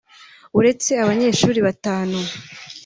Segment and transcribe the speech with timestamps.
[0.59, 2.19] uretse abanyeshuri batanu